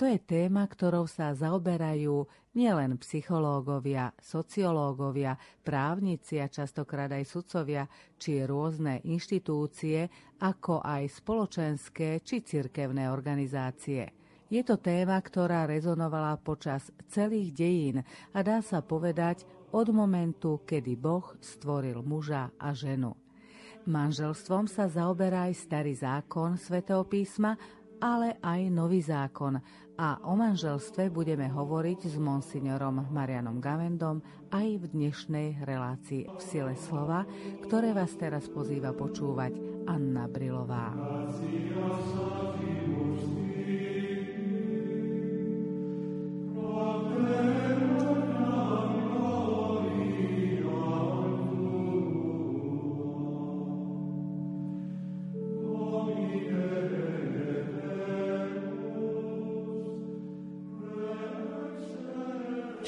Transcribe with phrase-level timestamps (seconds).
[0.00, 2.24] to je téma, ktorou sa zaoberajú
[2.56, 7.84] nielen psychológovia, sociológovia, právnici a častokrát aj sudcovia,
[8.16, 10.08] či rôzne inštitúcie,
[10.40, 14.08] ako aj spoločenské či cirkevné organizácie.
[14.48, 18.00] Je to téma, ktorá rezonovala počas celých dejín
[18.32, 19.44] a dá sa povedať
[19.76, 23.20] od momentu, kedy Boh stvoril muža a ženu.
[23.84, 27.56] Manželstvom sa zaoberá aj starý zákon svätého písma
[28.00, 29.60] ale aj nový zákon.
[30.00, 36.72] A o manželstve budeme hovoriť s monsignorom Marianom Gavendom aj v dnešnej relácii v sile
[36.72, 37.28] slova,
[37.60, 39.52] ktoré vás teraz pozýva počúvať
[39.84, 40.96] Anna Brilová.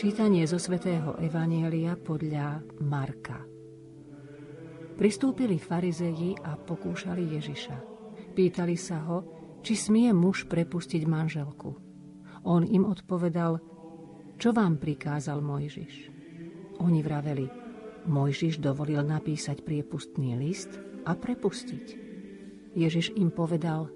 [0.03, 3.39] Čítanie zo svätého Evanielia podľa Marka.
[4.99, 7.77] Pristúpili farizeji a pokúšali Ježiša.
[8.35, 9.23] Pýtali sa ho,
[9.63, 11.79] či smie muž prepustiť manželku.
[12.51, 13.63] On im odpovedal,
[14.43, 16.11] čo vám prikázal Mojžiš?
[16.83, 17.47] Oni vraveli,
[18.11, 21.87] Mojžiš dovolil napísať priepustný list a prepustiť.
[22.75, 23.87] Ježiš im povedal,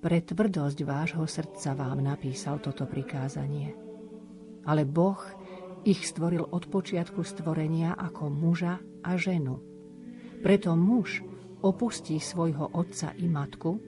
[0.00, 3.87] pre tvrdosť vášho srdca vám napísal toto prikázanie
[4.68, 5.16] ale Boh
[5.88, 9.64] ich stvoril od počiatku stvorenia ako muža a ženu.
[10.44, 11.24] Preto muž
[11.64, 13.80] opustí svojho otca i matku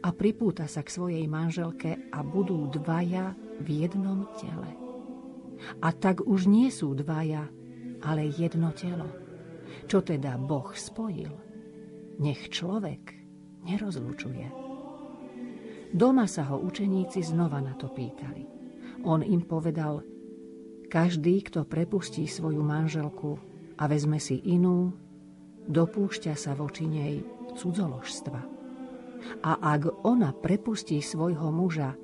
[0.00, 4.70] a pripúta sa k svojej manželke a budú dvaja v jednom tele.
[5.82, 7.50] A tak už nie sú dvaja,
[8.00, 9.10] ale jedno telo.
[9.84, 11.34] Čo teda Boh spojil,
[12.22, 13.12] nech človek
[13.66, 14.46] nerozlučuje.
[15.90, 18.46] Doma sa ho učeníci znova na to pýtali.
[19.04, 20.00] On im povedal,
[20.90, 23.38] každý, kto prepustí svoju manželku
[23.78, 24.90] a vezme si inú,
[25.70, 27.22] dopúšťa sa voči nej
[27.54, 28.40] cudzoložstva.
[29.46, 31.94] A ak ona prepustí svojho muža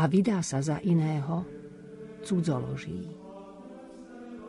[0.00, 1.44] a vydá sa za iného,
[2.24, 3.04] cudzoloží.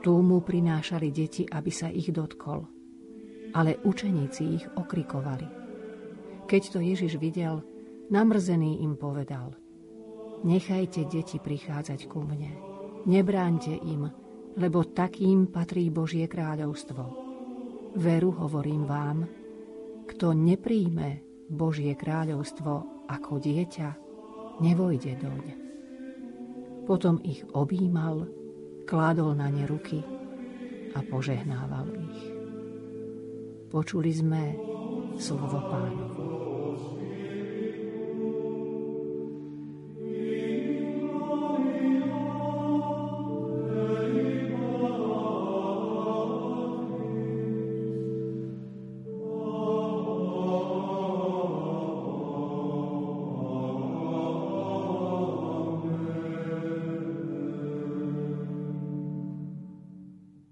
[0.02, 2.66] Tu mu prinášali deti, aby sa ich dotkol,
[3.52, 5.46] ale učeníci ich okrikovali.
[6.48, 7.62] Keď to Ježiš videl,
[8.10, 9.54] namrzený im povedal,
[10.42, 12.71] nechajte deti prichádzať ku mne
[13.02, 14.06] Nebráňte im,
[14.58, 17.04] lebo takým patrí Božie kráľovstvo.
[17.98, 19.26] Veru hovorím vám,
[20.08, 23.90] kto nepríjme Božie kráľovstvo ako dieťa,
[24.64, 25.44] nevojde doň.
[26.86, 28.28] Potom ich objímal,
[28.88, 30.04] kládol na ne ruky
[30.96, 32.22] a požehnával ich.
[33.72, 34.42] Počuli sme
[35.16, 36.11] slovo pánovo.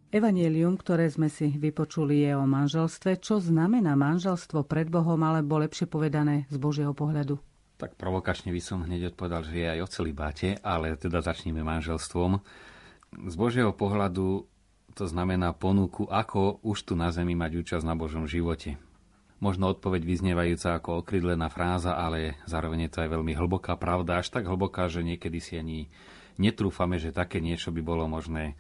[0.10, 3.22] Evangelium, ktoré sme si vypočuli, je o manželstve.
[3.22, 7.38] Čo znamená manželstvo pred Bohom, alebo lepšie povedané z Božieho pohľadu?
[7.78, 12.42] Tak provokačne by som hneď odpovedal, že je aj o celibáte, ale teda začneme manželstvom.
[13.30, 14.50] Z Božieho pohľadu
[14.98, 18.82] to znamená ponuku, ako už tu na zemi mať účasť na Božom živote.
[19.38, 24.34] Možno odpoveď vyznievajúca ako okrydlená fráza, ale zároveň je to aj veľmi hlboká pravda, až
[24.34, 25.86] tak hlboká, že niekedy si ani
[26.42, 28.58] netrúfame, že také niečo by bolo možné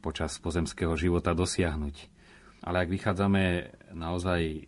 [0.00, 1.96] počas pozemského života dosiahnuť.
[2.66, 3.44] Ale ak vychádzame
[3.94, 4.66] naozaj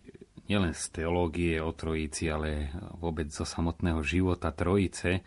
[0.49, 5.21] nielen z teológie o trojici, ale vôbec zo samotného života trojice,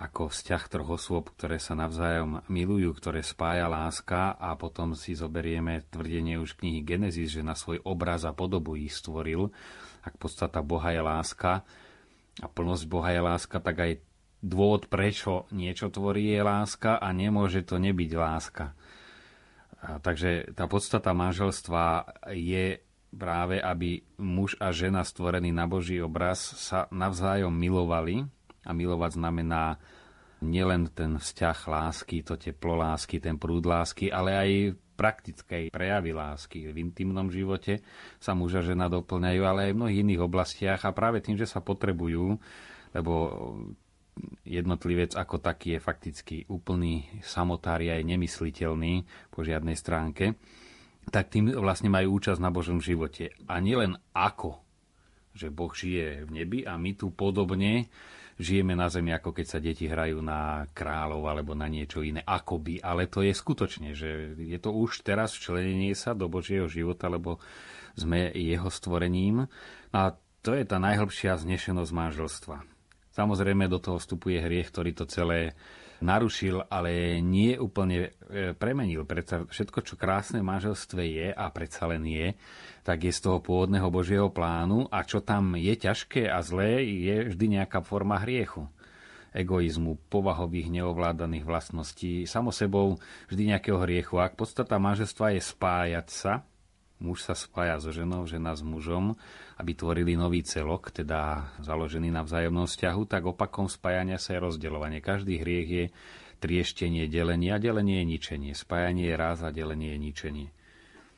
[0.00, 5.84] ako vzťah troch osôb, ktoré sa navzájom milujú, ktoré spája láska a potom si zoberieme
[5.92, 9.52] tvrdenie už knihy Genesis, že na svoj obraz a podobu ich stvoril.
[10.00, 11.66] Ak podstata Boha je láska
[12.40, 13.92] a plnosť Boha je láska, tak aj
[14.40, 18.72] dôvod, prečo niečo tvorí, je láska a nemôže to nebyť láska.
[19.80, 22.04] A takže tá podstata manželstva
[22.36, 28.28] je práve, aby muž a žena stvorený na Boží obraz sa navzájom milovali.
[28.68, 29.80] A milovať znamená
[30.44, 34.50] nielen ten vzťah lásky, to teplo lásky, ten prúd lásky, ale aj
[35.00, 36.68] praktickej prejavy lásky.
[36.68, 37.80] V intimnom živote
[38.20, 41.48] sa muž a žena doplňajú, ale aj v mnohých iných oblastiach a práve tým, že
[41.48, 42.36] sa potrebujú,
[42.92, 43.12] lebo
[44.44, 50.38] jednotlivec ako taký je fakticky úplný samotár aj nemysliteľný po žiadnej stránke,
[51.08, 53.32] tak tým vlastne majú účasť na Božom živote.
[53.48, 54.60] A nielen ako,
[55.32, 57.88] že Boh žije v nebi a my tu podobne
[58.40, 62.80] žijeme na zemi, ako keď sa deti hrajú na kráľov alebo na niečo iné, akoby,
[62.80, 67.36] ale to je skutočne, že je to už teraz včlenenie sa do Božieho života, lebo
[67.92, 69.44] sme jeho stvorením
[69.92, 72.69] a to je tá najhlbšia znešenosť manželstva.
[73.20, 75.52] Samozrejme do toho vstupuje hriech, ktorý to celé
[76.00, 79.04] narušil, ale nie úplne e, premenil.
[79.04, 82.32] Predsa všetko, čo krásne v manželstve je a predsa len je,
[82.80, 87.36] tak je z toho pôvodného Božieho plánu a čo tam je ťažké a zlé, je
[87.36, 88.64] vždy nejaká forma hriechu
[89.30, 92.98] egoizmu, povahových neovládaných vlastností, samo sebou
[93.30, 94.18] vždy nejakého hriechu.
[94.18, 96.32] Ak podstata manželstva je spájať sa,
[97.00, 99.16] muž sa spája so ženou, žena s mužom,
[99.56, 105.00] aby tvorili nový celok, teda založený na vzájomnom vzťahu, tak opakom spájania sa je rozdeľovanie.
[105.00, 105.84] Každý hriech je
[106.40, 108.52] trieštenie, delenie a delenie je ničenie.
[108.56, 110.48] Spájanie je raz a delenie je ničenie.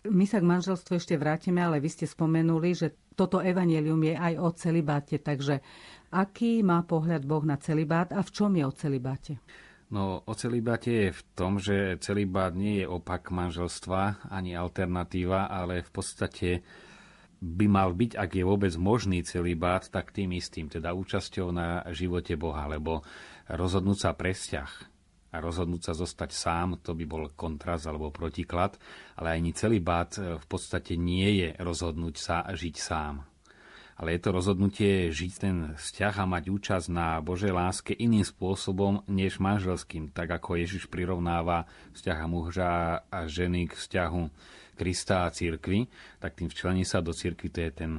[0.03, 4.35] My sa k manželstvu ešte vrátime, ale vy ste spomenuli, že toto evanelium je aj
[4.43, 5.63] o celibáte, takže
[6.11, 9.39] aký má pohľad Boh na celibát a v čom je o celibáte?
[9.93, 15.85] No, o celibáte je v tom, že celibát nie je opak manželstva ani alternatíva, ale
[15.85, 16.65] v podstate
[17.45, 22.41] by mal byť, ak je vôbec možný celibát, tak tým istým, teda účasťou na živote
[22.41, 23.05] Boha, lebo
[23.53, 24.71] rozhodnúť sa pre vzťah
[25.33, 28.81] a rozhodnúť sa zostať sám, to by bol kontrast alebo protiklad,
[29.21, 33.25] ale ani celý bát e, v podstate nie je rozhodnúť sa žiť sám.
[34.03, 39.07] Ale je to rozhodnutie žiť ten vzťah a mať účasť na Božej láske iným spôsobom
[39.07, 44.23] než manželským, tak ako Ježiš prirovnáva vzťah muža a ženy k vzťahu
[44.75, 45.87] Krista a církvy,
[46.19, 47.93] tak tým včlení sa do církvy to je ten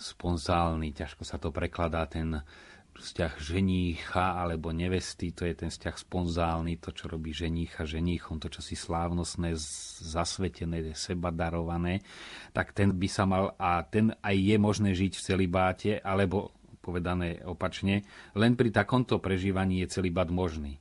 [0.00, 2.40] sponzálny, ťažko sa to prekladá, ten
[2.98, 8.48] vzťah ženícha alebo nevesty, to je ten vzťah sponzálny, to, čo robí ženícha ženíchom, to,
[8.50, 9.52] čo si slávnostné,
[10.02, 12.04] zasvetené, seba darované,
[12.52, 17.42] tak ten by sa mal, a ten aj je možné žiť v celibáte, alebo povedané
[17.42, 18.06] opačne,
[18.38, 20.78] len pri takomto prežívaní je celibát možný.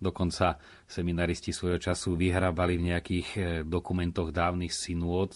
[0.00, 5.32] Dokonca seminaristi svojho času vyhrabali v nejakých eh, dokumentoch dávnych synôd,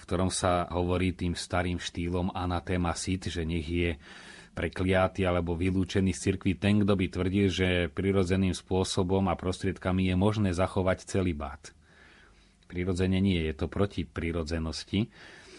[0.00, 3.96] v ktorom sa hovorí tým starým štýlom anatéma sit, že nech je
[4.52, 10.16] prekliatý alebo vylúčený z cirkvi ten, kto by tvrdil, že prirodzeným spôsobom a prostriedkami je
[10.18, 11.72] možné zachovať celý bát.
[12.70, 15.10] Prirodzene nie, je to proti prirodzenosti,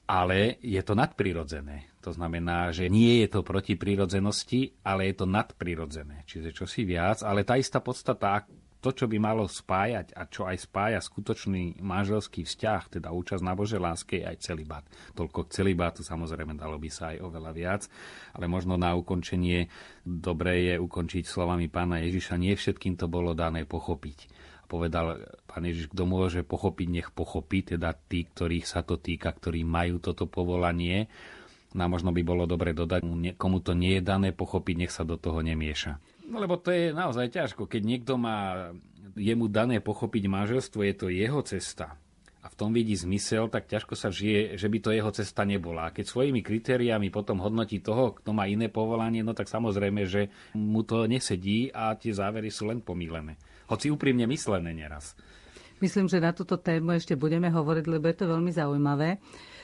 [0.08, 1.92] ale je to nadprirodzené.
[2.02, 6.24] To znamená, že nie je to proti prirodzenosti, ale je to nadprirodzené.
[6.26, 8.48] Čiže čosi viac, ale tá istá podstata,
[8.81, 13.54] to, čo by malo spájať a čo aj spája skutočný manželský vzťah, teda účasť na
[13.54, 14.81] Bože láske, je aj celibát.
[15.13, 17.81] Toľko k celibátu samozrejme dalo by sa aj oveľa viac,
[18.33, 19.69] ale možno na ukončenie
[20.01, 24.25] dobre je ukončiť slovami pána Ježiša, nie všetkým to bolo dané pochopiť.
[24.62, 29.30] A povedal pán Ježiš, kto môže pochopiť, nech pochopí, teda tí, ktorých sa to týka,
[29.30, 31.06] ktorí majú toto povolanie,
[31.72, 33.00] No a možno by bolo dobre dodať,
[33.39, 36.11] komu to nie je dané pochopiť, nech sa do toho nemieša.
[36.31, 37.68] No lebo to je naozaj ťažko.
[37.68, 38.71] Keď niekto má,
[39.19, 42.00] je dané pochopiť manželstvo, je to jeho cesta
[42.42, 45.90] a v tom vidí zmysel, tak ťažko sa žije, že by to jeho cesta nebola.
[45.90, 50.33] A keď svojimi kritériami potom hodnotí toho, kto má iné povolanie, no tak samozrejme, že
[50.57, 53.38] mu to nesedí a tie závery sú len pomílené.
[53.69, 55.14] Hoci úprimne myslené neraz.
[55.81, 59.21] Myslím, že na túto tému ešte budeme hovoriť, lebo je to veľmi zaujímavé.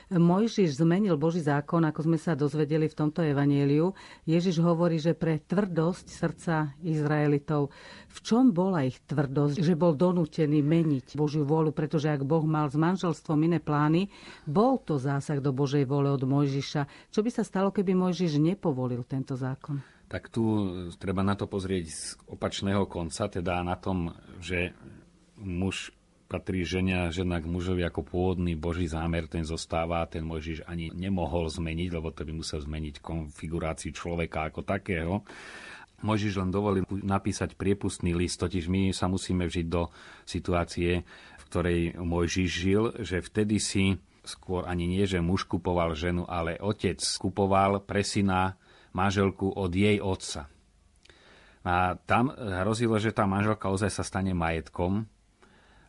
[0.08, 3.92] Mojžiš zmenil Boží zákon, ako sme sa dozvedeli v tomto evanieliu.
[4.24, 7.76] Ježiš hovorí, že pre tvrdosť srdca Izraelitov.
[8.08, 9.60] V čom bola ich tvrdosť?
[9.60, 14.08] Že bol donútený meniť Božiu vôľu, pretože ak Boh mal s manželstvom iné plány,
[14.48, 17.12] bol to zásah do Božej vôle od Mojžiša.
[17.12, 19.84] Čo by sa stalo, keby Mojžiš nepovolil tento zákon?
[20.08, 20.44] Tak tu
[20.96, 24.72] treba na to pozrieť z opačného konca, teda na tom, že
[25.36, 25.92] muž
[26.28, 31.48] patrí žena, žena k mužovi ako pôvodný boží zámer, ten zostáva, ten Mojžiš ani nemohol
[31.48, 35.24] zmeniť, lebo to by musel zmeniť konfiguráciu človeka ako takého.
[36.04, 39.90] Mojžiš len dovolil napísať priepustný list, totiž my sa musíme vžiť do
[40.28, 41.02] situácie,
[41.40, 46.60] v ktorej Mojžiš žil, že vtedy si skôr ani nie, že muž kupoval ženu, ale
[46.60, 48.60] otec kupoval pre syna
[48.92, 50.52] manželku od jej otca.
[51.64, 55.08] A tam hrozilo, že tá manželka ozaj sa stane majetkom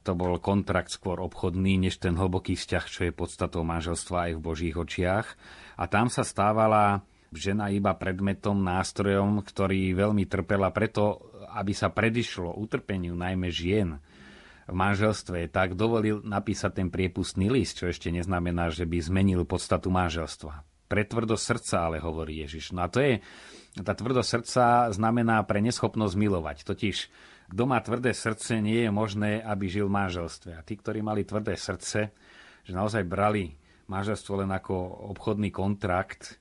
[0.09, 4.41] to bol kontrakt skôr obchodný, než ten hlboký vzťah, čo je podstatou manželstva aj v
[4.41, 5.37] Božích očiach.
[5.77, 12.57] A tam sa stávala žena iba predmetom, nástrojom, ktorý veľmi trpela preto, aby sa predišlo
[12.57, 14.01] utrpeniu najmä žien
[14.69, 19.93] v manželstve, tak dovolil napísať ten priepustný list, čo ešte neznamená, že by zmenil podstatu
[19.93, 20.65] manželstva.
[20.89, 22.73] Pre tvrdosť srdca ale hovorí Ježiš.
[22.73, 23.21] No a to je,
[23.77, 26.65] tá tvrdosť srdca znamená pre neschopnosť milovať.
[26.65, 26.97] Totiž,
[27.53, 30.57] kto má tvrdé srdce, nie je možné, aby žil v manželstve.
[30.57, 32.13] A tí, ktorí mali tvrdé srdce,
[32.65, 33.57] že naozaj brali
[33.89, 34.75] manželstvo len ako
[35.17, 36.37] obchodný kontrakt,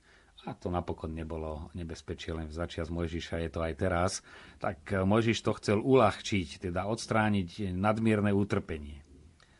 [0.48, 4.12] a to napokon nebolo nebezpečie len v začias Mojžiša, je to aj teraz,
[4.56, 9.04] tak eh, Mojžiš to chcel uľahčiť, teda odstrániť nadmierne utrpenie.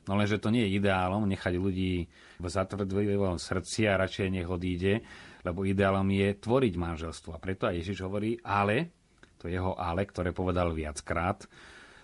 [0.09, 2.09] No lenže to nie je ideálom nechať ľudí
[2.41, 5.05] v zatvrdlivom srdci a radšej nech odíde,
[5.49, 7.33] lebo ideálom je tvoriť manželstvo.
[7.33, 8.93] A preto aj Ježiš hovorí, ale,
[9.41, 11.49] to jeho ale, ktoré povedal viackrát,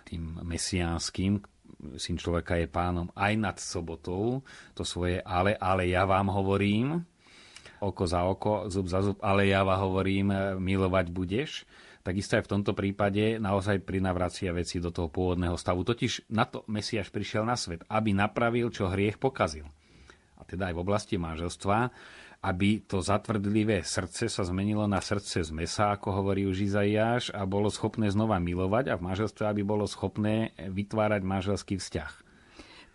[0.05, 1.41] tým mesiánským,
[1.97, 4.41] syn človeka je pánom aj nad sobotou,
[4.73, 7.03] to svoje ale, ale ja vám hovorím,
[7.83, 11.51] oko za oko, zub za zub, ale ja vám hovorím, milovať budeš.
[12.05, 15.81] Takisto aj v tomto prípade naozaj prinavracia veci do toho pôvodného stavu.
[15.81, 19.65] Totiž na to Mesiaš prišiel na svet, aby napravil, čo hriech pokazil.
[20.37, 21.77] A teda aj v oblasti manželstva,
[22.45, 27.41] aby to zatvrdlivé srdce sa zmenilo na srdce z mesa, ako hovorí už Izaiáš, a
[27.49, 32.21] bolo schopné znova milovať a v manželstve, aby bolo schopné vytvárať manželský vzťah.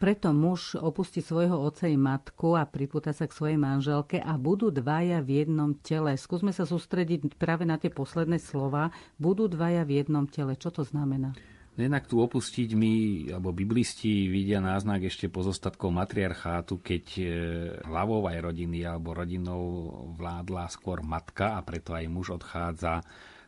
[0.01, 4.73] Preto muž opustí svojho oca i matku a pripúta sa k svojej manželke a budú
[4.73, 6.17] dvaja v jednom tele.
[6.17, 8.97] Skúsme sa sústrediť práve na tie posledné slova.
[9.21, 10.57] Budú dvaja v jednom tele.
[10.57, 11.37] Čo to znamená?
[11.81, 12.95] Jednak tu opustiť my,
[13.33, 17.25] alebo biblisti vidia náznak ešte pozostatkov matriarchátu, keď e,
[17.89, 19.63] hlavou aj rodiny alebo rodinou
[20.13, 23.01] vládla skôr matka a preto aj muž odchádza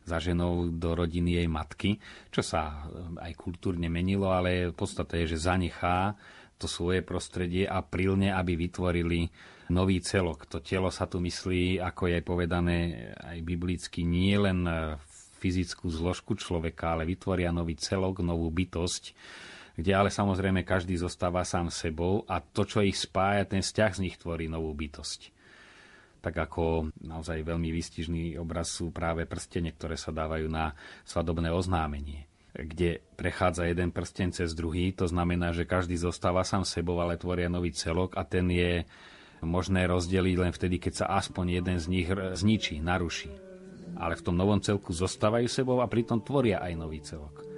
[0.02, 2.00] za ženou do rodiny jej matky,
[2.32, 6.16] čo sa e, aj kultúrne menilo, ale v podstate je, že zanechá
[6.56, 9.28] to svoje prostredie a prilne, aby vytvorili
[9.68, 10.48] nový celok.
[10.48, 12.78] To telo sa tu myslí, ako je povedané
[13.18, 14.64] aj biblicky, nie len
[15.42, 19.10] fyzickú zložku človeka, ale vytvoria nový celok, novú bytosť,
[19.74, 24.02] kde ale samozrejme každý zostáva sám sebou a to, čo ich spája, ten vzťah z
[24.06, 25.34] nich tvorí novú bytosť.
[26.22, 30.70] Tak ako naozaj veľmi výstižný obraz sú práve prstene, ktoré sa dávajú na
[31.02, 34.92] svadobné oznámenie kde prechádza jeden prsten cez druhý.
[35.00, 38.84] To znamená, že každý zostáva sám sebou, ale tvoria nový celok a ten je
[39.40, 43.51] možné rozdeliť len vtedy, keď sa aspoň jeden z nich zničí, naruší.
[44.02, 47.51] Ale v tom novom celku zostávajú sebou a pritom tvoria aj nový celok.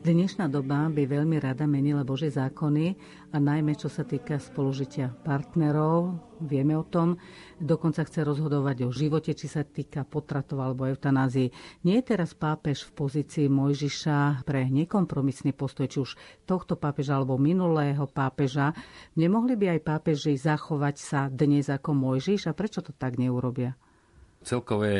[0.00, 2.96] Dnešná doba by veľmi rada menila Božie zákony
[3.30, 7.20] a najmä čo sa týka spolužitia partnerov, vieme o tom,
[7.60, 11.52] dokonca chce rozhodovať o živote, či sa týka potratov alebo eutanázii.
[11.84, 16.16] Nie je teraz pápež v pozícii Mojžiša pre nekompromisný postoj, či už
[16.48, 18.72] tohto pápeža alebo minulého pápeža.
[19.20, 23.76] Nemohli by aj pápeži zachovať sa dnes ako Mojžiš a prečo to tak neurobia?
[24.40, 24.96] Celkové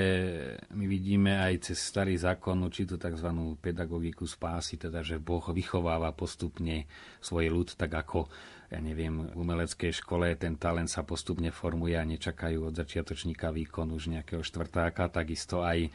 [0.76, 3.32] my vidíme aj cez starý zákon určitú tzv.
[3.56, 6.84] pedagogiku spásy, teda že Boh vychováva postupne
[7.24, 8.28] svoj ľud, tak ako
[8.70, 13.90] ja neviem, v umeleckej škole ten talent sa postupne formuje a nečakajú od začiatočníka výkon
[13.90, 15.90] už nejakého štvrtáka, takisto aj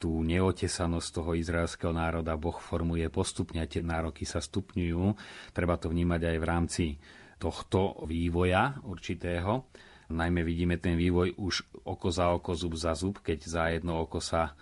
[0.00, 5.04] tú neotesanosť toho izraelského národa Boh formuje postupne a tie nároky sa stupňujú.
[5.52, 6.84] Treba to vnímať aj v rámci
[7.36, 9.68] tohto vývoja určitého.
[10.06, 14.22] Najmä vidíme ten vývoj už oko za oko, zub za zub, keď za jedno oko
[14.22, 14.54] sa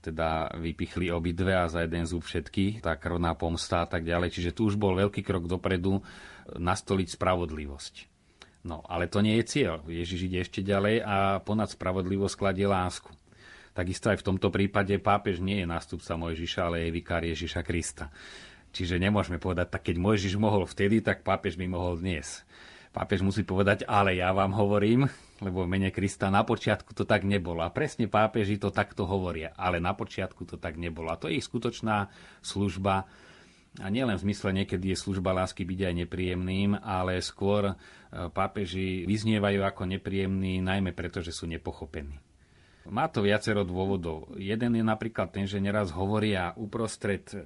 [0.00, 4.32] teda vypichli obidve a za jeden zub všetky, tá krvná pomsta a tak ďalej.
[4.32, 6.00] Čiže tu už bol veľký krok dopredu
[6.56, 7.94] nastoliť spravodlivosť.
[8.64, 9.80] No, ale to nie je cieľ.
[9.88, 13.08] Ježiš ide ešte ďalej a ponad spravodlivosť kladie lásku.
[13.72, 18.12] Takisto aj v tomto prípade pápež nie je nástupca Mojžiša, ale je vikár Ježiša Krista.
[18.76, 22.44] Čiže nemôžeme povedať, tak keď Mojžiš mohol vtedy, tak pápež by mohol dnes
[22.90, 25.06] pápež musí povedať, ale ja vám hovorím,
[25.40, 27.62] lebo mene Krista na počiatku to tak nebolo.
[27.62, 31.14] A presne pápeži to takto hovoria, ale na počiatku to tak nebolo.
[31.14, 32.10] A to je ich skutočná
[32.42, 33.06] služba.
[33.78, 37.74] A nielen v zmysle niekedy je služba lásky byť aj nepríjemným, ale skôr e,
[38.34, 42.18] pápeži vyznievajú ako nepríjemní, najmä preto, že sú nepochopení.
[42.90, 44.34] Má to viacero dôvodov.
[44.34, 47.38] Jeden je napríklad ten, že neraz hovoria uprostred e,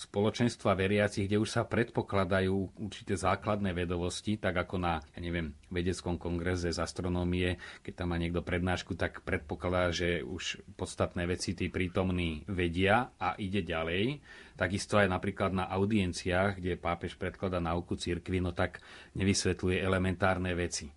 [0.00, 6.16] spoločenstva veriacich, kde už sa predpokladajú určité základné vedovosti, tak ako na, ja neviem, vedeckom
[6.16, 11.68] kongrese z astronómie, keď tam má niekto prednášku, tak predpokladá, že už podstatné veci tí
[11.68, 14.24] prítomní vedia a ide ďalej.
[14.56, 18.80] Takisto aj napríklad na audienciách, kde pápež predkladá nauku cirkvi, no tak
[19.20, 20.88] nevysvetľuje elementárne veci.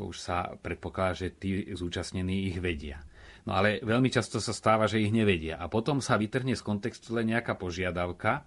[0.00, 3.04] To už sa predpokladá, že tí zúčastnení ich vedia.
[3.42, 5.58] No ale veľmi často sa stáva, že ich nevedia.
[5.58, 8.46] A potom sa vytrhne z kontextu len nejaká požiadavka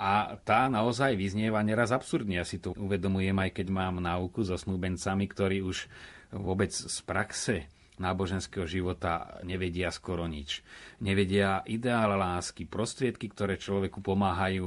[0.00, 2.40] a tá naozaj vyznieva neraz absurdne.
[2.40, 5.86] Ja si to uvedomujem aj keď mám náuku so snúbencami, ktorí už
[6.34, 10.66] vôbec z praxe náboženského života nevedia skoro nič.
[10.98, 14.66] Nevedia ideál lásky, prostriedky, ktoré človeku pomáhajú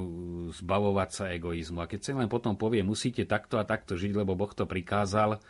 [0.55, 1.83] zbavovať sa egoizmu.
[1.83, 5.43] A keď sa len potom povie, musíte takto a takto žiť, lebo Boh to prikázal,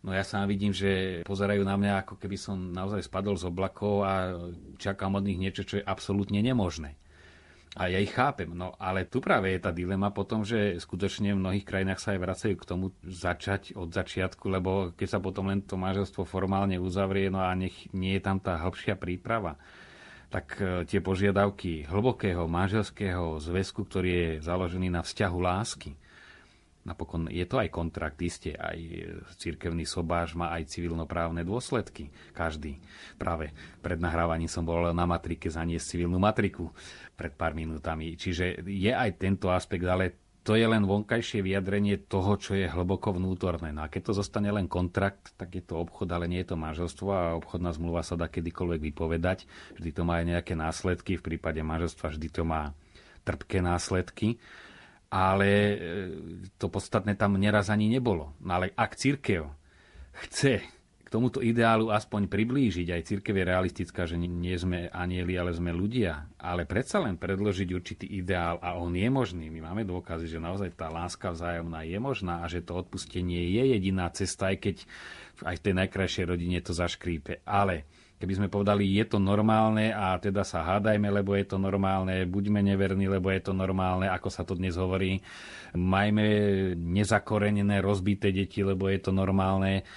[0.00, 4.08] No ja sa vidím, že pozerajú na mňa, ako keby som naozaj spadol z oblakov
[4.08, 4.32] a
[4.80, 6.96] čakám od nich niečo, čo je absolútne nemožné.
[7.78, 8.50] A ja ich chápem.
[8.50, 12.22] No ale tu práve je tá dilema potom, že skutočne v mnohých krajinách sa aj
[12.26, 17.30] vracajú k tomu začať od začiatku, lebo keď sa potom len to manželstvo formálne uzavrie,
[17.30, 19.54] no a nech nie je tam tá hĺbšia príprava,
[20.34, 25.94] tak e, tie požiadavky hlbokého manželského zväzku, ktorý je založený na vzťahu lásky,
[26.80, 28.78] Napokon je to aj kontrakt, iste aj
[29.36, 32.08] cirkevný sobáš má aj civilnoprávne dôsledky.
[32.32, 32.80] Každý.
[33.20, 33.52] Práve
[33.84, 36.72] pred nahrávaním som bol na matrike zaniesť civilnú matriku
[37.12, 38.16] pred pár minútami.
[38.16, 43.12] Čiže je aj tento aspekt, ale to je len vonkajšie vyjadrenie toho, čo je hlboko
[43.12, 43.76] vnútorné.
[43.76, 46.56] No a keď to zostane len kontrakt, tak je to obchod, ale nie je to
[46.56, 49.44] manželstvo a obchodná zmluva sa dá kedykoľvek vypovedať.
[49.76, 52.72] Vždy to má aj nejaké následky, v prípade manželstva vždy to má
[53.28, 54.40] trpké následky
[55.10, 55.74] ale e,
[56.54, 58.32] to podstatné tam neraz ani nebolo.
[58.38, 59.50] No ale ak církev
[60.26, 60.62] chce
[61.02, 65.74] k tomuto ideálu aspoň priblížiť, aj církev je realistická, že nie sme anieli, ale sme
[65.74, 69.50] ľudia, ale predsa len predložiť určitý ideál a on je možný.
[69.50, 73.74] My máme dôkazy, že naozaj tá láska vzájomná je možná a že to odpustenie je
[73.74, 74.76] jediná cesta, aj keď
[75.42, 77.42] aj v tej najkrajšej rodine to zaškrípe.
[77.42, 82.28] Ale Keby sme povedali, je to normálne a teda sa hádajme, lebo je to normálne,
[82.28, 85.24] buďme neverní, lebo je to normálne, ako sa to dnes hovorí,
[85.72, 86.28] majme
[86.76, 89.88] nezakorenené, rozbité deti, lebo je to normálne.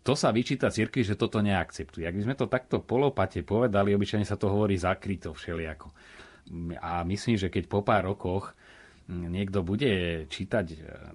[0.00, 2.08] To sa vyčíta cirkvi, že toto neakceptuje.
[2.08, 5.92] Ak by sme to takto polopate povedali, obyčajne sa to hovorí zakryto všelijako.
[6.80, 8.56] A myslím, že keď po pár rokoch
[9.12, 10.66] niekto bude čítať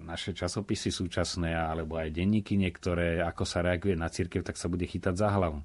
[0.06, 4.86] naše časopisy súčasné alebo aj denníky niektoré, ako sa reaguje na církev, tak sa bude
[4.86, 5.58] chytať za hlavu.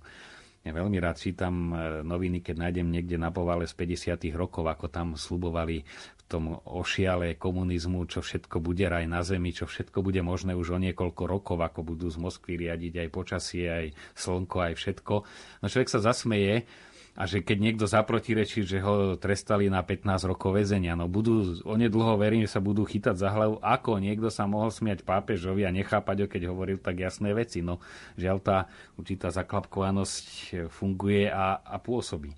[0.60, 4.28] Ja veľmi rád čítam e, noviny, keď nájdem niekde na povale z 50.
[4.36, 9.64] rokov, ako tam slubovali v tom ošiale komunizmu, čo všetko bude raj na zemi, čo
[9.64, 13.86] všetko bude možné už o niekoľko rokov, ako budú z Moskvy riadiť aj počasie, aj
[14.20, 15.14] slnko, aj všetko.
[15.64, 16.68] No človek sa zasmeje,
[17.18, 22.16] a že keď niekto zaprotirečí, že ho trestali na 15 rokov väzenia, no budú, onedlho
[22.16, 26.24] verím, že sa budú chytať za hlavu, ako niekto sa mohol smiať pápežovi a nechápať
[26.24, 27.60] ho, keď hovoril tak jasné veci.
[27.60, 27.84] No
[28.16, 28.58] žiaľ, tá
[28.96, 30.26] určitá zaklapkovanosť
[30.72, 32.34] funguje a, a pôsobí.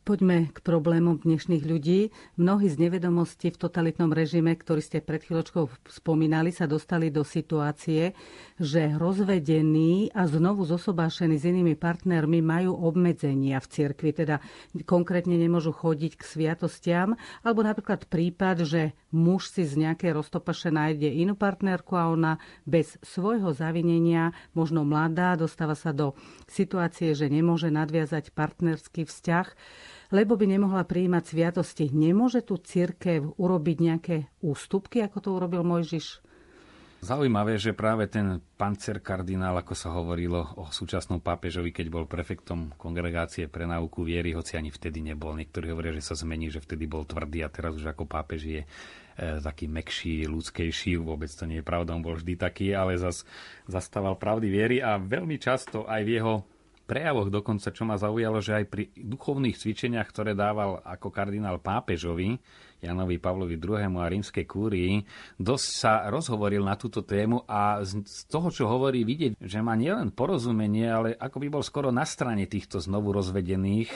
[0.00, 2.08] Poďme k problémom dnešných ľudí.
[2.40, 8.16] Mnohí z nevedomosti v totalitnom režime, ktorý ste pred chvíľočkou spomínali, sa dostali do situácie,
[8.56, 14.40] že rozvedení a znovu zosobášení s inými partnermi majú obmedzenia v cirkvi, teda
[14.88, 21.12] konkrétne nemôžu chodiť k sviatostiam, alebo napríklad prípad, že muž si z nejakej roztopaše nájde
[21.12, 26.16] inú partnerku a ona bez svojho zavinenia, možno mladá, dostáva sa do
[26.48, 29.46] situácie, že nemôže nadviazať partnerský vzťah
[30.10, 31.88] lebo by nemohla prijímať sviatosti.
[31.90, 36.30] Nemôže tu církev urobiť nejaké ústupky, ako to urobil Mojžiš?
[37.00, 42.76] Zaujímavé, že práve ten pancer kardinál, ako sa hovorilo o súčasnom pápežovi, keď bol prefektom
[42.76, 45.32] kongregácie pre náuku viery, hoci ani vtedy nebol.
[45.32, 48.60] Niektorí hovoria, že sa zmení, že vtedy bol tvrdý a teraz už ako pápež je
[48.60, 48.66] e,
[49.40, 51.00] taký mekší, ľudskejší.
[51.00, 53.24] Vôbec to nie je pravda, on bol vždy taký, ale zas
[53.64, 56.44] zastával pravdy viery a veľmi často aj v jeho
[56.90, 62.34] prejavoch dokonca, čo ma zaujalo, že aj pri duchovných cvičeniach, ktoré dával ako kardinál pápežovi,
[62.80, 63.78] Janovi Pavlovi II.
[64.00, 65.04] a rímskej kúrii,
[65.36, 70.10] dosť sa rozhovoril na túto tému a z toho, čo hovorí, vidieť, že má nielen
[70.10, 73.92] porozumenie, ale ako by bol skoro na strane týchto znovu rozvedených,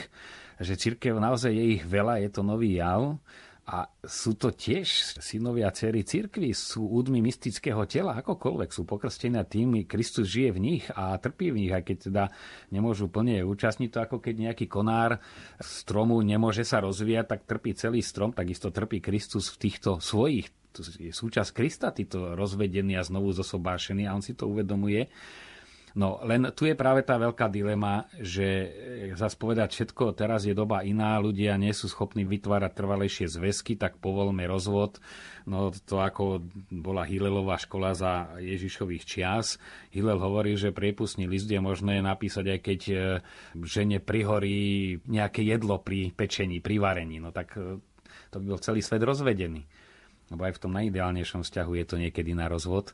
[0.61, 3.19] že církev naozaj je ich veľa, je to nový jav
[3.65, 9.89] a sú to tiež synovia cery cirkvi, sú údmi mystického tela, akokoľvek sú pokrstenia tým,
[9.89, 12.23] Kristus žije v nich a trpí v nich, aj keď teda
[12.69, 15.17] nemôžu plne účastniť to, ako keď nejaký konár
[15.57, 20.83] stromu nemôže sa rozvíjať, tak trpí celý strom, takisto trpí Kristus v týchto svojich to
[20.83, 25.07] je súčasť Krista, títo rozvedení a znovu zosobášení a on si to uvedomuje.
[25.95, 28.67] No len tu je práve tá veľká dilema, že
[29.15, 34.03] zase povedať všetko, teraz je doba iná, ľudia nie sú schopní vytvárať trvalejšie zväzky, tak
[34.03, 34.99] povolme rozvod.
[35.47, 39.55] No to ako bola Hilelová škola za Ježišových čias.
[39.95, 42.95] Hilel hovorí, že priepustný list je možné napísať aj keď e,
[43.63, 47.23] žene prihorí nejaké jedlo pri pečení, pri varení.
[47.23, 47.79] No tak e,
[48.35, 49.63] to by bol celý svet rozvedený.
[50.27, 52.91] Lebo aj v tom najideálnejšom vzťahu je to niekedy na rozvod.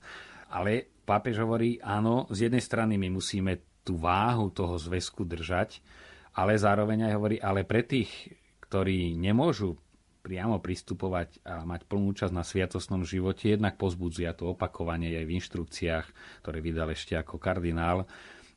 [0.53, 5.81] Ale pápež hovorí, áno, z jednej strany my musíme tú váhu toho zväzku držať,
[6.37, 8.09] ale zároveň aj hovorí, ale pre tých,
[8.69, 9.75] ktorí nemôžu
[10.21, 15.35] priamo pristupovať a mať plnú účasť na sviatosnom živote, jednak pozbudzia to opakovanie aj v
[15.41, 16.05] inštrukciách,
[16.45, 18.05] ktoré vydal ešte ako kardinál,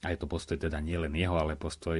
[0.04, 1.96] a je to postoj teda nielen jeho, ale postoj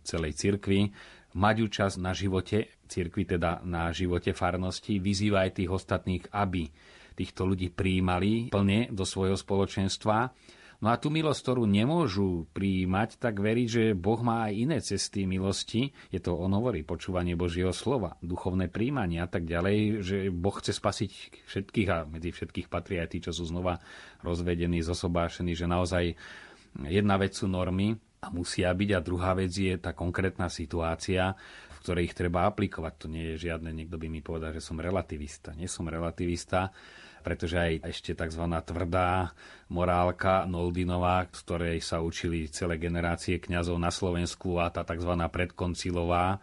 [0.00, 0.88] celej cirkvi,
[1.36, 6.72] mať účasť na živote cirkvi, teda na živote farnosti, vyzýva aj tých ostatných, aby
[7.16, 10.36] týchto ľudí prijímali plne do svojho spoločenstva.
[10.76, 15.24] No a tú milosť, ktorú nemôžu prijímať, tak veriť, že Boh má aj iné cesty
[15.24, 15.88] milosti.
[16.12, 20.76] Je to, on hovorí, počúvanie Božieho slova, duchovné príjmanie a tak ďalej, že Boh chce
[20.76, 21.10] spasiť
[21.48, 23.80] všetkých a medzi všetkých patrí aj tí, čo sú znova
[24.20, 26.12] rozvedení, zosobášení, že naozaj
[26.84, 31.32] jedna vec sú normy a musia byť a druhá vec je tá konkrétna situácia,
[31.72, 32.92] v ktorej ich treba aplikovať.
[33.00, 35.56] To nie je žiadne, niekto by mi povedal, že som relativista.
[35.56, 36.68] Nie som relativista,
[37.26, 38.46] pretože aj ešte tzv.
[38.62, 39.34] tvrdá
[39.66, 45.10] morálka Noldinová, z ktorej sa učili celé generácie kňazov na Slovensku a tá tzv.
[45.26, 46.38] predkoncilová,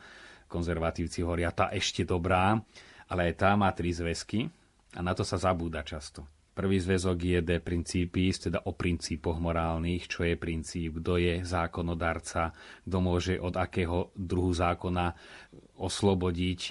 [0.51, 2.59] konzervatívci hovoria, tá ešte dobrá,
[3.07, 4.51] ale aj tá má tri zväzky
[4.91, 6.27] a na to sa zabúda často.
[6.53, 12.53] Prvý zväzok je de principis, teda o princípoch morálnych, čo je princíp, kto je zákonodarca,
[12.85, 15.17] kto môže od akého druhu zákona
[15.81, 16.61] oslobodiť,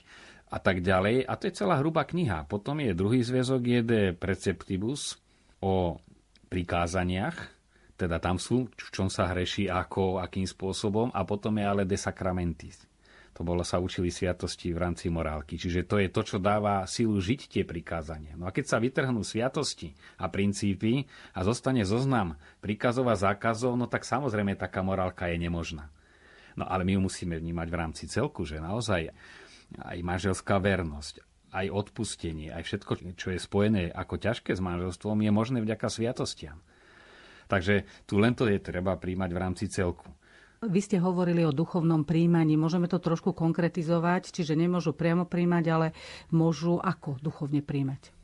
[0.53, 1.25] a tak ďalej.
[1.25, 2.45] A to je celá hrubá kniha.
[2.45, 5.17] Potom je druhý zväzok, je de preceptibus
[5.65, 5.97] o
[6.53, 7.49] prikázaniach,
[7.97, 11.97] teda tam sú, v čom sa hreší, ako, akým spôsobom, a potom je ale de
[11.97, 12.85] sacramentis.
[13.33, 15.57] To bolo, sa učili sviatosti v rámci morálky.
[15.57, 18.37] Čiže to je to, čo dáva silu žiť tie prikázania.
[18.37, 23.89] No a keď sa vytrhnú sviatosti a princípy a zostane zoznam príkazov a zákazov, no
[23.89, 25.89] tak samozrejme taká morálka je nemožná.
[26.61, 29.17] No ale my ju musíme vnímať v rámci celku, že naozaj
[29.81, 35.31] aj manželská vernosť, aj odpustenie, aj všetko, čo je spojené ako ťažké s manželstvom, je
[35.33, 36.61] možné vďaka sviatostiam.
[37.49, 40.09] Takže tu len to je treba príjmať v rámci celku.
[40.63, 42.55] Vy ste hovorili o duchovnom príjmaní.
[42.55, 45.87] Môžeme to trošku konkretizovať, čiže nemôžu priamo príjmať, ale
[46.31, 48.15] môžu ako duchovne príjmať?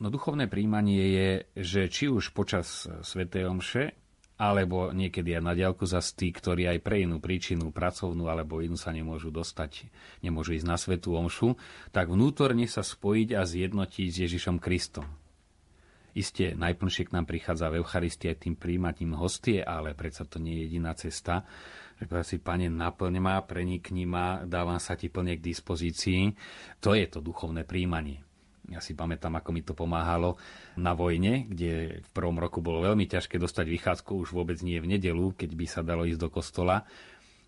[0.00, 3.94] No duchovné príjmanie je, že či už počas Svetej Omše,
[4.34, 8.74] alebo niekedy aj na diálku za tí, ktorí aj pre inú príčinu, pracovnú alebo inú
[8.74, 9.86] sa nemôžu dostať,
[10.26, 11.54] nemôžu ísť na svetú omšu,
[11.94, 15.06] tak vnútorne sa spojiť a zjednotiť s Ježišom Kristom.
[16.14, 20.62] Isté, najplnšie k nám prichádza v Eucharistii aj tým príjmaním hostie, ale predsa to nie
[20.62, 21.42] je jediná cesta.
[21.98, 26.30] Že si, pane, naplň ma, prenikni ma, dávam sa ti plne k dispozícii.
[26.82, 28.22] To je to duchovné príjmanie.
[28.72, 30.40] Ja si pamätám, ako mi to pomáhalo
[30.80, 34.96] na vojne, kde v prvom roku bolo veľmi ťažké dostať vychádzku, už vôbec nie v
[34.96, 36.88] nedelu, keď by sa dalo ísť do kostola.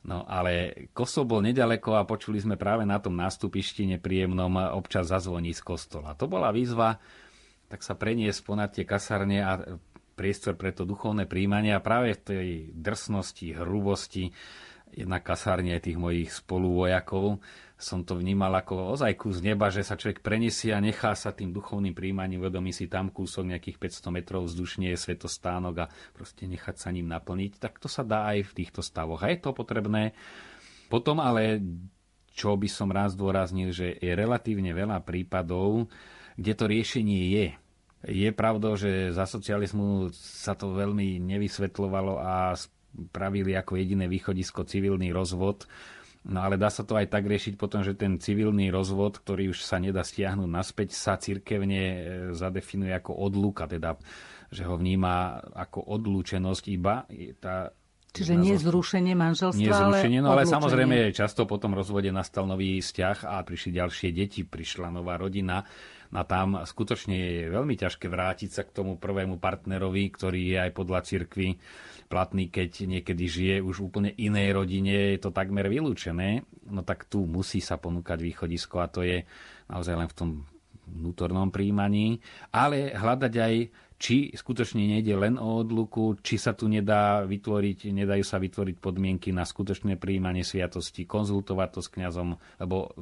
[0.07, 5.51] No ale kostol bol nedaleko a počuli sme práve na tom nástupišti nepríjemnom občas zazvoní
[5.51, 6.15] z kostola.
[6.15, 7.01] To bola výzva,
[7.67, 9.59] tak sa preniesť ponad tie kasárne a
[10.15, 14.31] priestor pre to duchovné príjmanie a práve v tej drsnosti, hrubosti
[14.97, 17.39] jedna kasárne tých mojich spoluvojakov
[17.77, 21.53] som to vnímal ako ozaj kus neba, že sa človek preniesie a nechá sa tým
[21.53, 26.77] duchovným príjmaním, vedomí si tam kúsok nejakých 500 metrov vzdušne je svetostánok a proste nechať
[26.81, 29.21] sa ním naplniť, tak to sa dá aj v týchto stavoch.
[29.21, 30.17] A je to potrebné.
[30.89, 31.61] Potom ale,
[32.33, 35.93] čo by som raz zdôraznil, že je relatívne veľa prípadov,
[36.41, 37.49] kde to riešenie je.
[38.09, 42.57] Je pravdou, že za socializmu sa to veľmi nevysvetľovalo a
[43.13, 45.69] pravili ako jediné východisko civilný rozvod,
[46.27, 49.63] No ale dá sa to aj tak riešiť potom, že ten civilný rozvod, ktorý už
[49.63, 51.99] sa nedá stiahnuť naspäť, sa cirkevne e,
[52.35, 53.95] zadefinuje ako odluka, teda
[54.51, 57.07] že ho vníma ako odlúčenosť iba.
[57.39, 57.71] Tá,
[58.11, 62.83] Čiže nie zrušenie manželstva, nie zrušenie, no ale, samozrejme často po tom rozvode nastal nový
[62.83, 65.63] vzťah a prišli ďalšie deti, prišla nová rodina
[66.15, 70.71] a tam skutočne je veľmi ťažké vrátiť sa k tomu prvému partnerovi, ktorý je aj
[70.77, 71.59] podľa cirkvi
[72.07, 77.27] platný, keď niekedy žije už úplne inej rodine, je to takmer vylúčené, no tak tu
[77.27, 79.27] musí sa ponúkať východisko a to je
[79.67, 80.31] naozaj len v tom
[80.87, 82.23] vnútornom príjmaní,
[82.55, 83.55] ale hľadať aj,
[83.97, 89.33] či skutočne nejde len o odluku, či sa tu nedá vytvoriť, nedajú sa vytvoriť podmienky
[89.33, 92.93] na skutočné príjmanie sviatosti, konzultovať to s kňazom, lebo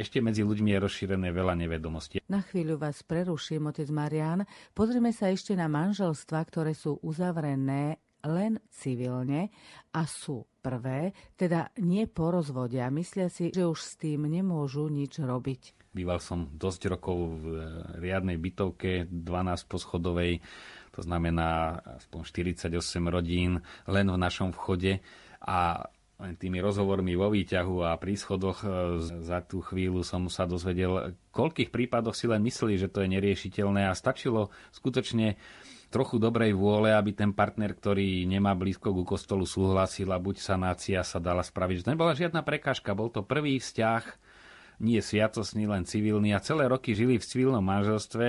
[0.00, 2.24] ešte medzi ľuďmi je rozšírené veľa nevedomostí.
[2.32, 4.48] Na chvíľu vás preruším, otec Marian.
[4.72, 9.48] Pozrime sa ešte na manželstva, ktoré sú uzavrené len civilne
[9.92, 14.92] a sú prvé, teda nie po rozvode a myslia si, že už s tým nemôžu
[14.92, 15.92] nič robiť.
[15.96, 17.44] Býval som dosť rokov v
[17.98, 20.38] riadnej bytovke 12 poschodovej,
[20.94, 22.20] to znamená aspoň
[22.68, 22.76] 48
[23.10, 23.58] rodín
[23.88, 25.02] len v našom vchode
[25.40, 25.88] a
[26.20, 31.16] len tými rozhovormi vo výťahu a pri schodoch e, za tú chvíľu som sa dozvedel,
[31.32, 35.40] koľkých prípadoch si len mysleli, že to je neriešiteľné a stačilo skutočne
[35.90, 41.00] trochu dobrej vôle, aby ten partner, ktorý nemá blízko ku kostolu, súhlasil a buď sanácia
[41.02, 41.88] sa dala spraviť.
[41.88, 44.04] To nebola žiadna prekážka, bol to prvý vzťah,
[44.80, 48.28] nie sviatosný, len civilný a celé roky žili v civilnom manželstve,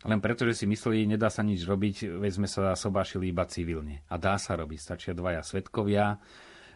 [0.00, 4.00] len preto, že si mysleli, nedá sa nič robiť, veď sme sa sobášili iba civilne.
[4.08, 6.16] A dá sa robiť, stačia dvaja svetkovia,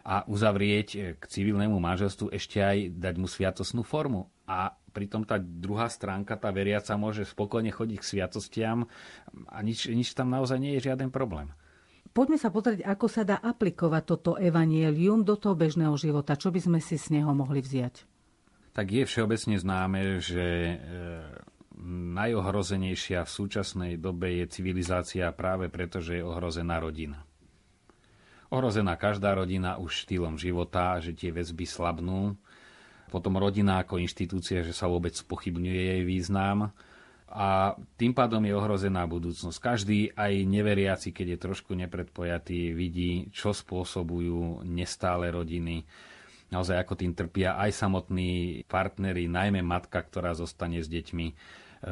[0.05, 4.29] a uzavrieť eh, k civilnému manželstvu ešte aj dať mu sviatosnú formu.
[4.45, 8.85] A pritom tá druhá stránka, tá veriaca, môže spokojne chodiť k sviatostiam
[9.49, 11.49] a nič, nič tam naozaj nie je žiaden problém.
[12.15, 16.39] Poďme sa pozrieť, ako sa dá aplikovať toto evanielium do toho bežného života.
[16.39, 18.07] Čo by sme si z neho mohli vziať?
[18.71, 20.75] Tak je všeobecne známe, že e,
[22.15, 27.27] najohrozenejšia v súčasnej dobe je civilizácia práve preto, že je ohrozená rodina
[28.49, 32.37] ohrozená každá rodina už štýlom života, že tie väzby slabnú.
[33.09, 36.73] Potom rodina ako inštitúcia, že sa vôbec pochybňuje jej význam
[37.29, 39.57] a tým pádom je ohrozená budúcnosť.
[39.57, 45.83] Každý, aj neveriaci, keď je trošku nepredpojatý, vidí, čo spôsobujú nestále rodiny,
[46.53, 51.27] naozaj ako tým trpia aj samotní partneri, najmä matka, ktorá zostane s deťmi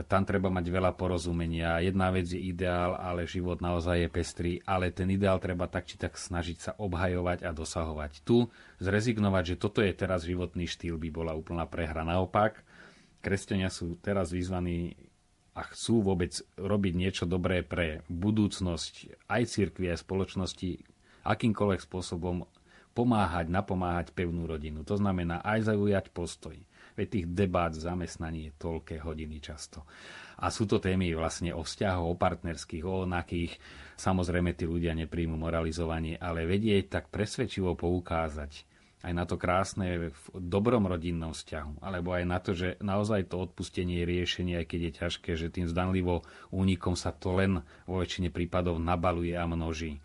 [0.09, 1.77] tam treba mať veľa porozumenia.
[1.83, 6.01] Jedna vec je ideál, ale život naozaj je pestrý, ale ten ideál treba tak či
[6.01, 8.25] tak snažiť sa obhajovať a dosahovať.
[8.25, 8.49] Tu
[8.81, 12.01] zrezignovať, že toto je teraz životný štýl, by bola úplná prehra.
[12.01, 12.65] Naopak,
[13.21, 14.97] kresťania sú teraz vyzvaní
[15.53, 20.81] a chcú vôbec robiť niečo dobré pre budúcnosť aj cirkvi, aj spoločnosti,
[21.21, 22.49] akýmkoľvek spôsobom
[22.97, 24.81] pomáhať, napomáhať pevnú rodinu.
[24.85, 26.57] To znamená aj zaujať postoj
[26.93, 29.83] Veď tých debát zamestnaní je toľké hodiny často.
[30.41, 33.57] A sú to témy vlastne o vzťahoch, o partnerských, o onakých.
[33.97, 40.23] Samozrejme, tí ľudia nepríjmu moralizovanie, ale vedieť tak presvedčivo poukázať aj na to krásne v
[40.39, 44.79] dobrom rodinnom vzťahu, alebo aj na to, že naozaj to odpustenie je riešenie, aj keď
[44.79, 46.23] je ťažké, že tým zdanlivo
[46.55, 49.99] únikom sa to len vo väčšine prípadov nabaluje a množí.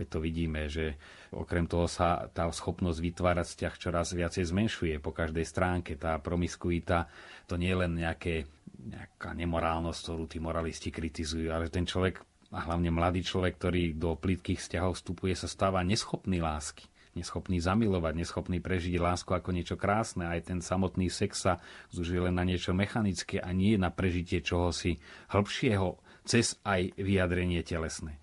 [0.00, 0.96] Veď to vidíme, že
[1.28, 6.00] okrem toho sa tá schopnosť vytvárať vzťah čoraz viacej zmenšuje po každej stránke.
[6.00, 7.04] Tá promiskuita
[7.44, 8.48] to nie je len nejaké,
[8.80, 12.24] nejaká nemorálnosť, ktorú tí moralisti kritizujú, ale ten človek,
[12.56, 18.14] a hlavne mladý človek, ktorý do plitkých vzťahov vstupuje, sa stáva neschopný lásky neschopný zamilovať,
[18.14, 20.30] neschopný prežiť lásku ako niečo krásne.
[20.30, 21.58] Aj ten samotný sex sa
[21.90, 25.02] zužuje len na niečo mechanické a nie na prežitie čohosi
[25.34, 28.19] hĺbšieho cez aj vyjadrenie telesné.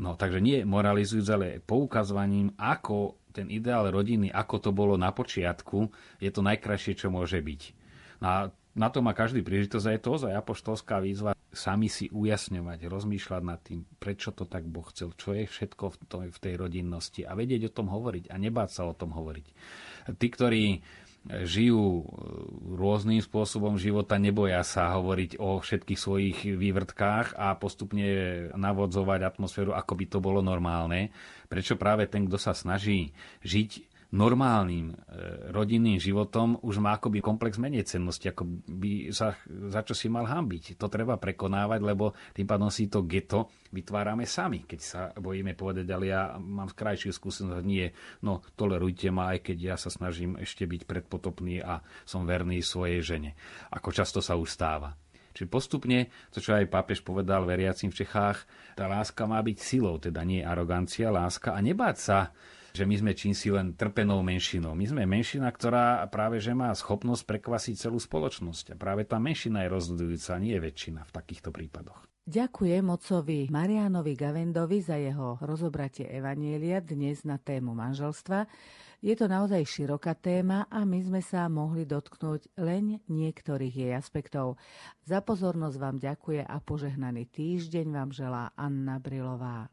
[0.00, 5.92] No takže nie moralizujúc, ale poukazovaním, ako ten ideál rodiny, ako to bolo na počiatku,
[6.18, 7.62] je to najkrajšie, čo môže byť.
[8.24, 8.38] No a
[8.74, 13.42] na to má každý príležitosť a je to ozaj apoštolská výzva sami si ujasňovať, rozmýšľať
[13.42, 15.84] nad tým, prečo to tak Boh chcel, čo je všetko
[16.30, 19.46] v, tej rodinnosti a vedieť o tom hovoriť a nebáť sa o tom hovoriť.
[20.14, 20.64] Tí, ktorí
[21.28, 22.04] žijú e,
[22.80, 28.08] rôznym spôsobom života, neboja sa hovoriť o všetkých svojich vývrtkách a postupne
[28.56, 31.12] navodzovať atmosféru, ako by to bolo normálne.
[31.52, 33.12] Prečo práve ten, kto sa snaží
[33.44, 34.94] žiť normálnym e,
[35.54, 40.26] rodinným životom už má akoby komplex menej cennosti, ako by sa za čo si mal
[40.26, 40.74] hambiť.
[40.78, 45.86] To treba prekonávať, lebo tým pádom si to geto vytvárame sami, keď sa bojíme povedať,
[45.94, 47.86] ale ja mám krajšiu skúsenosť, nie,
[48.26, 53.00] no tolerujte ma, aj keď ja sa snažím ešte byť predpotopný a som verný svojej
[53.02, 53.38] žene.
[53.70, 54.98] Ako často sa už stáva.
[55.30, 58.42] Čiže postupne, to čo aj pápež povedal veriacim v Čechách,
[58.74, 62.18] tá láska má byť silou, teda nie arogancia, láska a nebáť sa
[62.72, 64.74] že my sme čím si len trpenou menšinou.
[64.74, 68.74] My sme menšina, ktorá práve že má schopnosť prekvasiť celú spoločnosť.
[68.74, 72.10] A práve tá menšina je rozhodujúca, nie je väčšina v takýchto prípadoch.
[72.30, 78.46] Ďakujem mocovi Marianovi Gavendovi za jeho rozobratie Evanielia dnes na tému manželstva.
[79.00, 84.60] Je to naozaj široká téma a my sme sa mohli dotknúť len niektorých jej aspektov.
[85.08, 89.72] Za pozornosť vám ďakuje a požehnaný týždeň vám želá Anna Brilová.